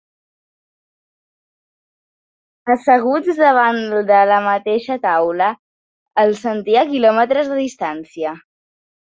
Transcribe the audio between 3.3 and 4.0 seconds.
davant